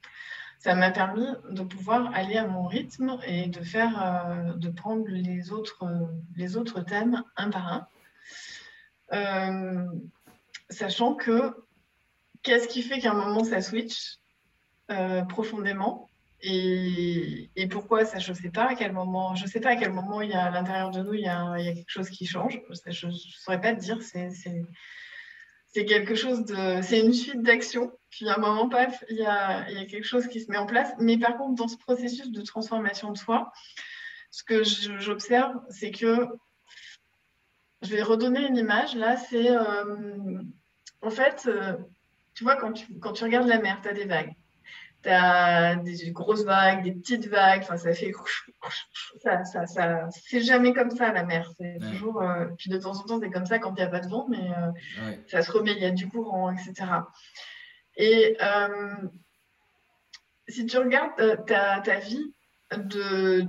[0.59, 5.07] ça m'a permis de pouvoir aller à mon rythme et de faire, euh, de prendre
[5.07, 5.85] les autres,
[6.35, 7.87] les autres thèmes un par un.
[9.13, 9.85] Euh,
[10.69, 11.55] sachant que
[12.43, 14.19] qu'est-ce qui fait qu'à un moment ça switch
[14.91, 16.10] euh, profondément?
[16.43, 20.21] Et, pourquoi ça je sais pas à quel moment je sais pas à quel moment
[20.21, 22.09] il y a à l'intérieur de nous il y a, il y a quelque chose
[22.09, 24.29] qui change je ne saurais pas te dire c'est
[25.73, 26.81] c'est quelque chose de.
[26.81, 27.91] C'est une suite d'actions.
[28.09, 30.51] Puis à un moment, paf, il y a, il y a quelque chose qui se
[30.51, 30.91] met en place.
[30.99, 33.51] Mais par contre, dans ce processus de transformation de soi,
[34.31, 36.27] ce que j'observe, c'est que.
[37.83, 38.95] Je vais redonner une image.
[38.95, 39.49] Là, c'est.
[39.49, 40.41] Euh,
[41.01, 41.77] en fait, euh,
[42.33, 44.33] tu vois, quand tu, quand tu regardes la mer, tu as des vagues.
[45.03, 48.11] Tu as des grosses vagues, des petites vagues, enfin, ça fait.
[49.21, 51.51] Ça, ça, ça c'est jamais comme ça la mer.
[51.57, 52.21] C'est toujours.
[52.21, 54.07] Euh, puis de temps en temps, c'est comme ça quand il n'y a pas de
[54.07, 56.73] vent, mais euh, ça se remet, il y a du courant, etc.
[57.97, 58.95] Et euh,
[60.47, 62.33] si tu regardes ta, ta vie,
[62.75, 63.43] de,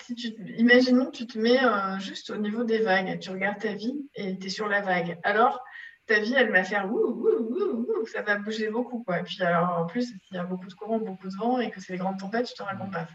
[0.00, 1.60] si tu, imaginons que tu te mets
[2.00, 5.18] juste au niveau des vagues, tu regardes ta vie et tu es sur la vague.
[5.22, 5.62] Alors,
[6.06, 9.02] ta vie, elle va faire ouh, ouh, ouh, ouh, ça va bouger beaucoup.
[9.04, 9.20] Quoi.
[9.20, 11.70] Et puis, alors, en plus, s'il y a beaucoup de courant, beaucoup de vent et
[11.70, 13.06] que c'est les grandes tempêtes, je te raconte pas.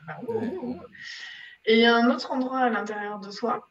[1.66, 3.70] et il y a un autre endroit à l'intérieur de soi,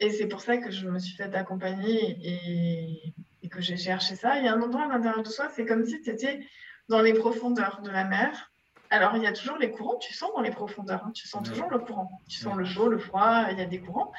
[0.00, 4.14] et c'est pour ça que je me suis fait accompagner et, et que j'ai cherché
[4.14, 4.38] ça.
[4.38, 6.40] Il y a un endroit à l'intérieur de soi, c'est comme si tu étais
[6.88, 8.50] dans les profondeurs de la mer.
[8.90, 11.12] Alors, il y a toujours les courants, tu sens dans les profondeurs, hein.
[11.12, 12.10] tu sens toujours le courant.
[12.28, 14.12] Tu sens le chaud, le froid, il y a des courants.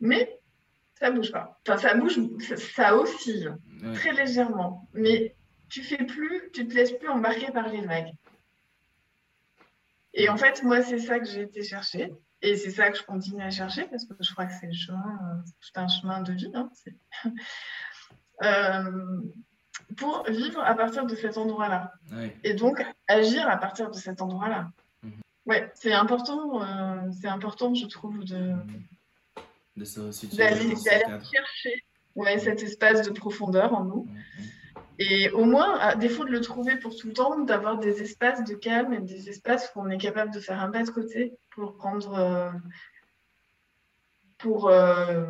[0.00, 0.40] Mais
[0.98, 1.60] ça bouge pas.
[1.66, 2.18] Enfin, ça bouge,
[2.74, 3.54] ça, oscille
[3.94, 4.88] très légèrement.
[4.92, 5.34] Mais
[5.68, 8.12] tu fais plus, tu te laisses plus embarquer par les vagues.
[10.14, 12.12] Et en fait, moi, c'est ça que j'ai été chercher.
[12.40, 14.72] Et c'est ça que je continue à chercher parce que je crois que c'est le
[14.72, 16.52] chemin, c'est tout un chemin de vie.
[16.54, 16.70] Hein,
[18.42, 19.20] euh,
[19.96, 21.92] pour vivre à partir de cet endroit-là.
[22.44, 24.70] Et donc agir à partir de cet endroit-là.
[25.02, 25.12] Mhm.
[25.46, 28.54] Ouais, c'est important, euh, c'est important, je trouve, de,
[30.36, 31.84] d'aller chercher
[32.18, 34.06] ouais, cet espace de profondeur en nous.
[34.98, 38.44] Et au moins, à défaut de le trouver pour tout le temps, d'avoir des espaces
[38.44, 41.34] de calme et des espaces où on est capable de faire un pas de côté
[41.50, 42.14] pour prendre.
[42.14, 42.50] Euh,
[44.38, 45.26] pour, euh,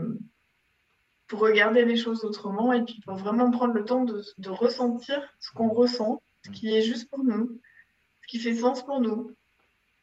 [1.26, 5.22] pour regarder les choses autrement et puis pour vraiment prendre le temps de, de ressentir
[5.40, 7.58] ce qu'on ressent, ce qui est juste pour nous,
[8.22, 9.34] ce qui fait sens pour nous.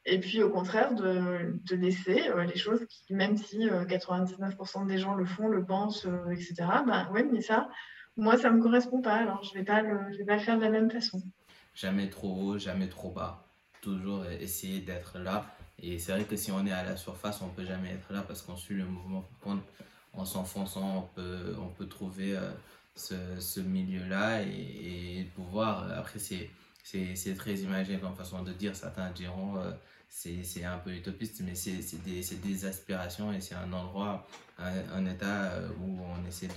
[0.05, 4.99] Et puis au contraire, de, laisser euh, les choses qui, même si 99% euh, des
[4.99, 7.67] gens le font, le pensent, euh, etc., ben ouais, mais ça,
[8.15, 10.57] moi, ça ne me correspond pas, alors je ne vais, pas le, vais pas faire
[10.57, 11.23] de la même façon.
[11.73, 13.47] Jamais trop haut, jamais trop bas.
[13.81, 15.45] Toujours essayer d'être là.
[15.79, 18.13] Et c'est vrai que si on est à la surface, on ne peut jamais être
[18.13, 19.25] là parce qu'on suit le mouvement.
[20.13, 22.39] En s'enfonçant, on peut, on peut trouver
[22.95, 25.91] ce, milieu-là et, pouvoir.
[25.97, 26.49] Après, c'est
[26.83, 28.75] c'est très imagé comme façon de dire.
[28.75, 29.55] Certains diront
[30.15, 34.25] c'est un peu utopiste, mais c'est des, des, aspirations et c'est un endroit,
[34.57, 36.47] un, état euh, où on essaie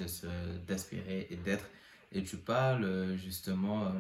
[0.67, 1.65] d'aspirer et d'être.
[2.13, 3.91] Et tu parles euh, justement euh,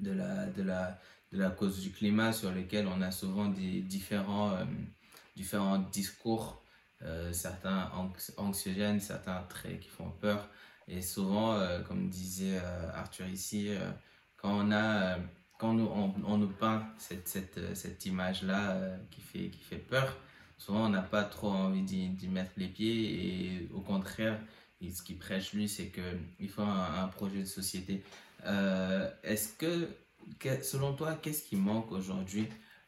[0.00, 1.00] de la, de, la,
[1.32, 4.58] de la cause du climat sur lequel on a souvent des différents,
[5.34, 6.62] différents discours,
[7.32, 7.90] certains
[8.36, 10.50] anxiogènes, certains traits qui font peur.
[10.88, 12.58] Et souvent, comme disait
[12.94, 13.70] Arthur ici,
[14.36, 15.18] quand on a
[15.58, 19.76] quand on, on, nous peint cette, cette, euh, cette image-là euh, qui, fait, qui fait
[19.76, 20.16] peur,
[20.56, 24.38] souvent on n'a pas trop envie d'y mettre les pieds et au contraire,
[24.80, 28.04] ce qu'il prêche lui, c'est qu'il faut un, projet de société.
[28.46, 29.88] Euh, est-ce que,
[30.62, 32.46] selon toi, qu'est-ce qui manque aujourd'hui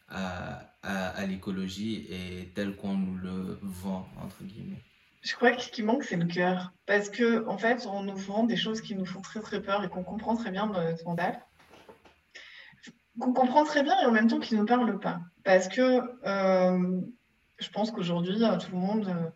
[0.09, 4.83] à, à, à l'écologie et tel qu'on nous le vend, entre guillemets?
[5.23, 6.73] Je crois que ce qui manque, c'est le cœur.
[6.87, 9.85] Parce que, en fait, on nous vend des choses qui nous font très, très peur
[9.85, 11.41] et qu'on comprend très bien dans notre scandale
[13.21, 15.21] qu'on comprend très bien et en même temps qui ne parle pas.
[15.45, 17.01] Parce que euh,
[17.59, 19.31] je pense qu'aujourd'hui, euh, tout le monde euh,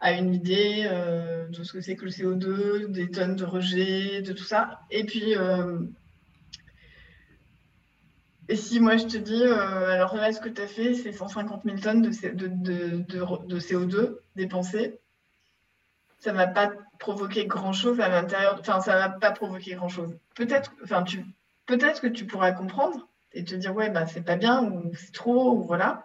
[0.00, 0.88] a une idée
[1.50, 4.80] de ce que c'est que le CO2, des tonnes de rejets, de tout ça.
[4.90, 5.34] Et puis,
[8.48, 11.78] et si moi je te dis, alors ce que tu as fait, c'est 150 000
[11.78, 15.00] tonnes de, de, de CO2 dépensées,
[16.20, 20.16] ça ne va pas provoquer grand-chose à l'intérieur, enfin, ça ne va pas provoquer grand-chose.
[20.34, 21.24] Peut-être, enfin, tu,
[21.66, 25.12] peut-être que tu pourras comprendre, et te dire ouais bah c'est pas bien ou c'est
[25.12, 26.04] trop ou voilà.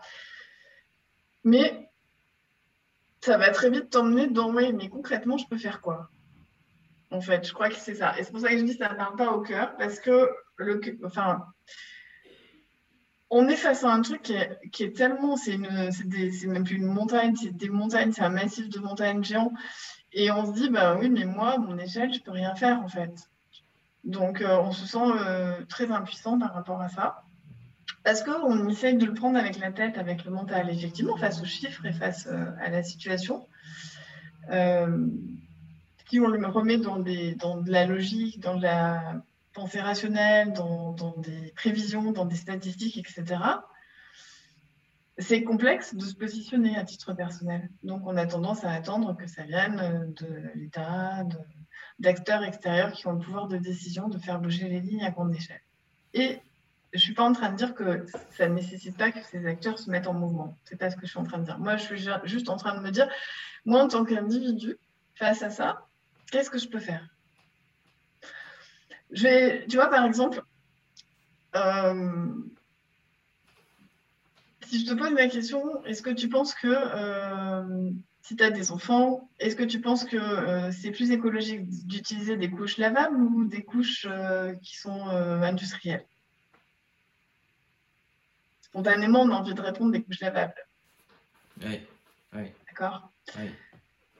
[1.44, 1.90] Mais
[3.22, 6.10] ça va très vite t'emmener dans ouais mais concrètement je peux faire quoi?
[7.12, 8.18] En fait je crois que c'est ça.
[8.18, 10.30] Et c'est pour ça que je dis ça ne parle pas au cœur parce que
[10.58, 11.46] le enfin
[13.30, 16.86] on est face à un truc qui est, qui est tellement c'est même plus une
[16.86, 19.54] montagne c'est des montagnes c'est un massif de montagnes géants.
[20.12, 22.88] Et on se dit bah oui mais moi mon échelle je peux rien faire en
[22.88, 23.12] fait
[24.04, 27.24] donc, euh, on se sent euh, très impuissant par rapport à ça.
[28.04, 31.46] Parce qu'on essaye de le prendre avec la tête, avec le mental, effectivement, face aux
[31.46, 33.48] chiffres et face euh, à la situation.
[34.50, 41.16] si on le remet dans, de la logique, dans de la pensée rationnelle, dans, dans
[41.18, 43.42] des prévisions, dans des statistiques, etc.,
[45.20, 47.70] c'est complexe de se positionner à titre personnel.
[47.84, 51.38] Donc, on a tendance à attendre que ça vienne de l'État, de,
[52.00, 55.34] d'acteurs extérieurs qui ont le pouvoir de décision de faire bouger les lignes à grande
[55.36, 55.62] échelle.
[56.14, 56.40] Et
[56.92, 59.46] je ne suis pas en train de dire que ça ne nécessite pas que ces
[59.46, 60.58] acteurs se mettent en mouvement.
[60.66, 61.58] Ce n'est pas ce que je suis en train de dire.
[61.58, 63.10] Moi, je suis juste en train de me dire,
[63.66, 64.78] moi, en tant qu'individu,
[65.16, 65.88] face à ça,
[66.32, 67.08] qu'est-ce que je peux faire?
[69.12, 70.44] Je vais, Tu vois, par exemple,
[71.56, 72.34] euh,
[74.68, 77.92] si je te pose la question, est-ce que tu penses que euh,
[78.24, 82.38] si tu as des enfants, est-ce que tu penses que euh, c'est plus écologique d'utiliser
[82.38, 86.06] des couches lavables ou des couches euh, qui sont industrielles?
[88.62, 90.56] Spontanément, on a envie de répondre des couches lavables.
[91.64, 91.82] Oui,
[92.34, 92.52] oui.
[92.68, 93.12] D'accord?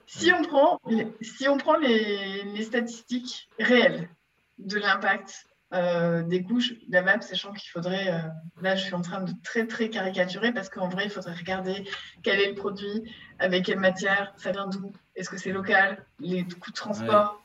[0.06, 0.80] Si on prend,
[1.22, 4.10] si on prend les statistiques réelles
[4.58, 8.18] de l'impact euh, des couches lavables, sachant qu'il faudrait, euh,
[8.62, 11.84] là je suis en train de très très caricaturer parce qu'en vrai il faudrait regarder
[12.22, 16.44] quel est le produit, avec quelle matière, ça vient d'où, est-ce que c'est local, les
[16.44, 17.44] coûts de transport.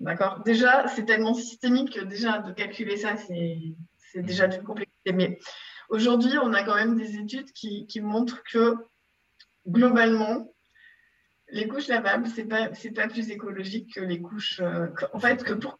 [0.00, 5.12] D'accord Déjà, c'est tellement systémique que déjà de calculer ça, c'est déjà d'une complexité.
[5.12, 5.38] Mais
[5.90, 8.76] aujourd'hui, on a quand même des études qui, qui montrent que
[9.66, 10.50] globalement,
[11.50, 14.60] les couches lavables, c'est pas, pas plus écologique que les couches.
[14.60, 15.78] Euh, en fait, que pour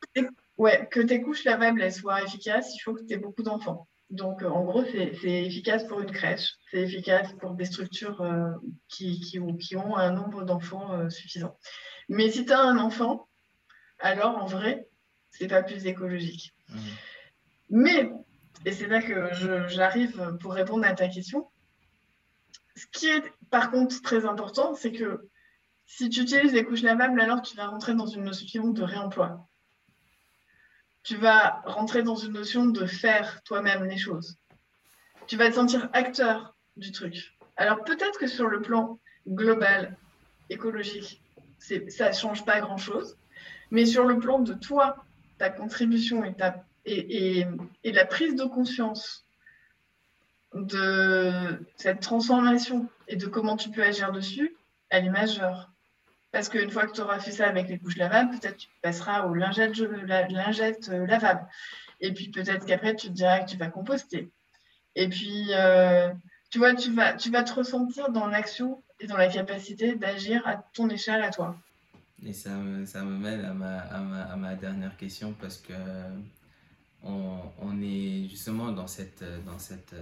[0.59, 3.89] Ouais, que tes couches lavables elles soient efficaces, il faut que tu aies beaucoup d'enfants.
[4.11, 8.51] Donc, euh, en gros, c'est efficace pour une crèche, c'est efficace pour des structures euh,
[8.89, 11.57] qui, qui, ont un nombre d'enfants euh, suffisant.
[12.09, 13.29] Mais si tu as un enfant,
[14.01, 14.89] alors en vrai,
[15.31, 16.55] c'est pas plus écologique.
[16.69, 16.79] Mmh.
[17.71, 18.11] Mais,
[18.65, 19.29] et c'est là que
[19.69, 21.47] j'arrive pour répondre à ta question,
[22.75, 25.29] ce qui est par contre très important, c'est que
[25.85, 29.47] si tu utilises les couches lavables, alors tu vas rentrer dans une notion de réemploi
[31.09, 34.37] tu vas rentrer dans une notion de faire toi-même les choses.
[35.27, 37.35] Tu vas te sentir acteur du truc.
[37.57, 39.97] Alors peut-être que sur le plan global,
[40.51, 41.23] écologique,
[41.59, 43.17] ça ne change pas grand-chose,
[43.71, 45.03] mais sur le plan de toi,
[45.39, 46.35] ta contribution et,
[46.85, 49.25] et, la prise de conscience
[50.53, 54.55] de cette transformation et de comment tu peux agir dessus,
[54.91, 55.71] elle est majeure.
[56.31, 59.27] Parce qu'une fois que tu auras fait ça avec les couches lavables, peut-être tu passeras
[59.27, 61.47] aux lingettes, euh, lavables.
[62.01, 64.31] Et puis peut-être qu'après, tu te diras que tu vas composter.
[64.95, 66.11] Et puis, euh,
[66.51, 70.47] tu vois, tu vas, tu vas te ressentir dans l'action et dans la capacité d'agir
[70.47, 71.57] à ton échelle à toi.
[72.25, 75.59] Et ça me, ça me mène à ma, à, ma, à ma, dernière question parce
[75.59, 75.73] que
[77.05, 79.95] on, on, est justement dans cette, dans cette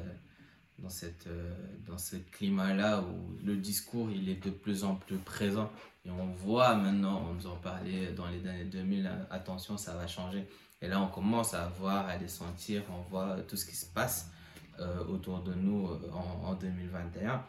[0.79, 1.55] dans, cette, euh,
[1.87, 5.71] dans ce climat-là où le discours il est de plus en plus présent.
[6.05, 10.07] Et on voit maintenant, on nous en parlait dans les années 2000, attention, ça va
[10.07, 10.47] changer.
[10.81, 13.87] Et là, on commence à voir, à les sentir, on voit tout ce qui se
[13.87, 14.31] passe
[14.79, 17.43] euh, autour de nous euh, en, en 2021.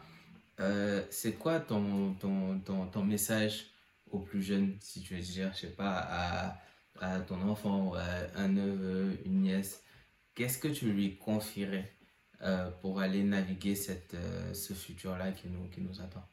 [1.10, 3.66] c'est quoi ton, ton, ton, ton, message
[4.10, 6.58] aux plus jeunes, si tu veux dire, je sais pas, à,
[7.00, 9.82] à ton enfant, à un neveu, une nièce?
[10.34, 11.97] Qu'est-ce que tu lui confierais?
[12.42, 16.24] Euh, pour aller naviguer cette, euh, ce futur-là qui nous, qui nous attend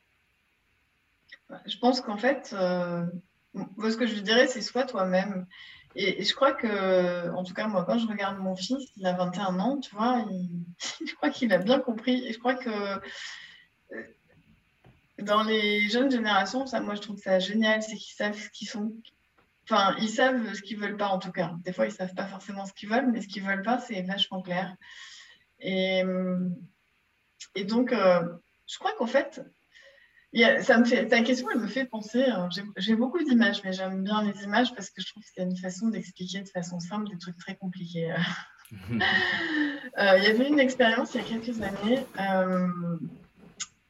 [1.65, 3.07] Je pense qu'en fait, euh,
[3.55, 5.47] ce que je dirais, c'est sois toi-même.
[5.95, 9.13] Et, je crois que, en tout cas, moi, quand je regarde mon fils, il a
[9.13, 10.23] 21 ans, tu vois,
[11.07, 12.23] je crois qu'il a bien compris.
[12.27, 13.01] Et je crois que
[15.17, 18.67] dans les jeunes générations, ça, moi, je trouve ça génial, c'est qu'ils savent ce qu'ils
[18.67, 18.93] sont.
[19.63, 21.53] Enfin, ils savent ce qu'ils veulent pas, en tout cas.
[21.63, 24.03] Des fois, ils savent pas forcément ce qu'ils veulent, mais ce qu'ils veulent pas, c'est
[24.03, 24.75] vachement clair.
[25.59, 26.03] Et,
[27.55, 28.21] et donc, euh,
[28.67, 29.41] je crois qu'en fait,
[30.61, 32.25] ça me fait, ta question, elle me fait penser.
[32.25, 35.43] Hein, j'ai beaucoup d'images, mais j'aime bien les images parce que je trouve que c'est
[35.43, 38.11] une façon d'expliquer de façon simple des trucs très compliqués.
[38.11, 38.17] Euh,
[38.97, 42.67] il y avait une expérience il y a quelques années euh,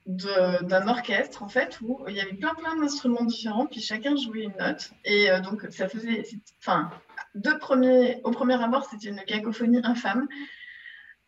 [0.05, 4.43] d'un orchestre en fait où il y avait plein plein d'instruments différents puis chacun jouait
[4.43, 6.23] une note et donc ça faisait
[6.59, 6.91] enfin
[7.35, 10.27] deux premiers au premier abord c'était une cacophonie infâme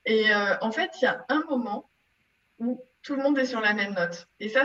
[0.07, 1.89] et euh, en fait, il y a un moment
[2.59, 4.29] où tout le monde est sur la même note.
[4.39, 4.63] Et ça,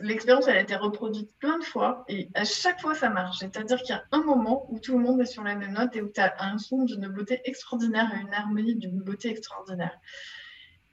[0.00, 3.38] l'expérience, elle a été reproduite plein de fois et à chaque fois, ça marche.
[3.38, 5.94] C'est-à-dire qu'il y a un moment où tout le monde est sur la même note
[5.94, 9.96] et où tu as un son d'une beauté extraordinaire et une harmonie d'une beauté extraordinaire.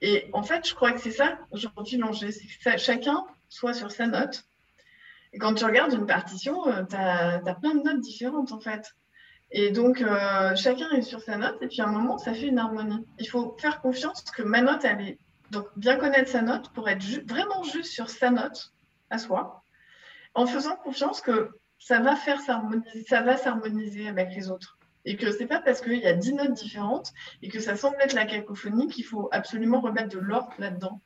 [0.00, 3.90] Et en fait, je crois que c'est ça aujourd'hui l'enjeu, c'est que chacun soit sur
[3.90, 4.44] sa note.
[5.32, 8.94] Et quand tu regardes une partition, tu as, as, plein de notes différentes en fait.
[9.56, 12.48] Et donc, euh, chacun est sur sa note, et puis à un moment, ça fait
[12.48, 13.06] une harmonie.
[13.20, 15.18] Il faut faire confiance que ma note, elle est.
[15.52, 18.72] Donc, bien connaître sa note pour être vraiment juste sur sa note
[19.10, 19.62] à soi,
[20.34, 24.76] en faisant confiance que ça va faire s'harmoniser, avec les autres.
[25.04, 27.96] Et que c'est pas parce qu'il y a dix notes différentes et que ça semble
[28.00, 31.00] être la cacophonie qu'il faut absolument remettre de l'ordre là-dedans.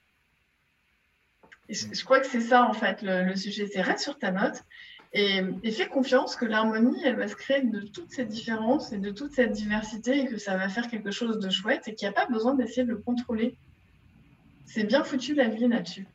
[1.68, 3.68] Et je, crois que c'est ça, en fait, le, le sujet.
[3.70, 4.64] C'est reste sur ta note
[5.12, 9.10] et, fais confiance que l'harmonie, elle va se créer de toutes ces différences et de
[9.10, 12.14] toute cette diversité et que ça va faire quelque chose de chouette et qu'il n'y
[12.14, 13.56] a pas besoin d'essayer de le contrôler.
[14.66, 16.06] C'est bien foutu la vie là-dessus.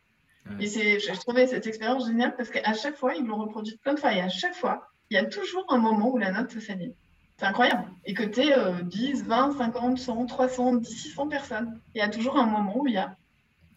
[0.60, 3.94] Et c'est, je trouvais cette expérience géniale parce qu'à chaque fois, ils l'ont reproduite plein
[3.94, 6.52] de fois et à chaque fois, il y a toujours un moment où la note
[6.52, 6.94] se s'aligne.
[7.38, 7.86] C'est incroyable.
[8.06, 12.38] Et que tu es 10, 20, 50, 100, 300, 600 personnes, il y a toujours
[12.38, 13.16] un moment où il y a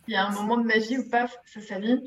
[0.08, 2.02] il y a un moment de magie où paf, ça s'aligne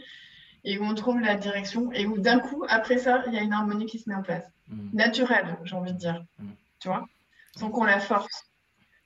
[0.63, 3.41] et où on trouve la direction et où d'un coup, après ça, il y a
[3.41, 4.45] une harmonie qui se met en place.
[4.67, 4.89] Mm.
[4.93, 6.23] Naturelle, j'ai envie de dire.
[6.39, 6.49] Mm.
[6.79, 7.05] Tu vois?
[7.55, 8.49] Sans qu'on la force.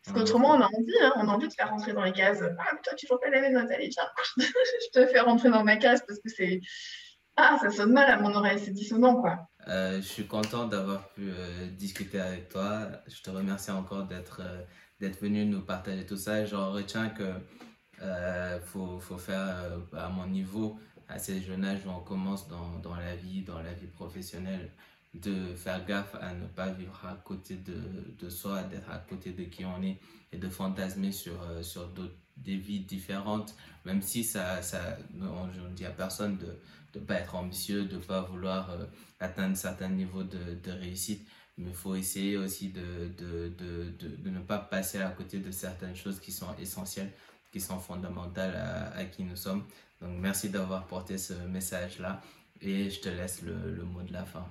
[0.04, 2.43] Parce qu'autrement, on a envie, hein, on a envie de faire rentrer dans les cases.
[2.60, 4.04] Ah, toi, tu ne pas la même note, allez, tiens,
[4.38, 6.60] je te fais rentrer dans ma case parce que c'est.
[7.38, 9.47] Ah, ça sonne mal à mon oreille, c'est dissonant, quoi.
[9.68, 12.89] Euh, je suis content d'avoir pu euh, discuter avec toi.
[13.08, 14.62] Je te remercie encore d'être euh,
[14.99, 16.45] d'être venu nous partager tout ça.
[16.45, 17.34] Je retiens que
[18.66, 20.78] faut, faut faire à mon niveau,
[21.10, 24.70] à ces jeunes âges où on commence dans, dans la vie, dans la vie professionnelle,
[25.14, 29.32] de faire gaffe à ne pas vivre à côté de, de soi, d'être à côté
[29.32, 29.99] de qui on est
[30.32, 31.88] et de fantasmer sur, sur
[32.38, 37.16] des vies différentes, même si ça, ça on ne dit à personne de ne pas
[37.16, 38.72] être ambitieux, de ne pas vouloir
[39.20, 41.28] atteindre certains niveaux de, de réussite,
[41.58, 45.51] mais il faut essayer aussi de, de, de, de, ne pas passer à côté de
[45.51, 47.12] certaines choses qui sont essentielles,
[47.51, 48.56] qui sont fondamentales
[48.95, 49.64] à qui nous sommes.
[50.04, 52.22] Donc merci d'avoir porté ce message-là
[52.62, 54.45] et je te laisse le, mot de la fin.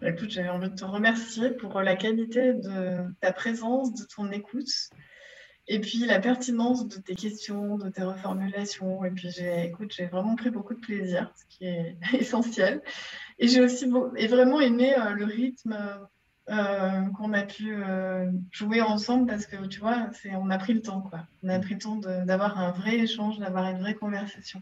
[0.00, 4.30] Bah, écoute, j'avais envie de te remercier pour la qualité de ta présence, de ton
[4.32, 4.70] écoute.
[5.66, 9.04] Et puis la pertinence de tes questions, de tes reformulations.
[9.04, 12.82] Et puis j'ai, écoute, j'ai vraiment pris beaucoup de plaisir, ce qui est essentiel.
[13.38, 15.78] Et j'ai aussi et vraiment aimé euh, le rythme
[16.50, 20.74] euh, qu'on a pu euh, jouer ensemble parce que tu vois, c'est, on a pris
[20.74, 21.26] le temps, quoi.
[21.42, 24.60] On a pris le temps d'avoir un vrai échange, d'avoir une vraie conversation.